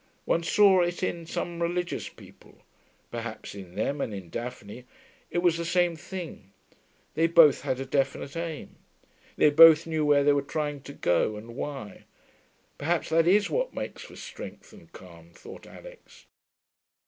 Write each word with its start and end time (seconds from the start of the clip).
One 0.25 0.41
saw 0.41 0.81
it 0.81 1.03
in 1.03 1.27
some 1.27 1.61
religious 1.61 2.09
people. 2.09 2.63
Perhaps 3.11 3.53
in 3.53 3.75
them 3.75 4.01
and 4.01 4.11
in 4.15 4.31
Daphne 4.31 4.85
it 5.29 5.37
was 5.43 5.57
the 5.57 5.63
same 5.63 5.95
thing: 5.95 6.53
they 7.13 7.27
both 7.27 7.61
had 7.61 7.79
a 7.79 7.85
definite 7.85 8.35
aim; 8.35 8.77
they 9.35 9.51
both 9.51 9.85
knew 9.85 10.03
where 10.03 10.23
they 10.23 10.33
were 10.33 10.41
trying 10.41 10.81
to 10.89 10.93
go, 10.93 11.35
and 11.35 11.55
why. 11.55 12.05
Perhaps 12.79 13.09
that 13.09 13.27
is 13.27 13.51
what 13.51 13.75
makes 13.75 14.01
for 14.01 14.15
strength 14.15 14.73
and 14.73 14.91
calm, 14.91 15.33
thought 15.35 15.67
Alix. 15.67 16.25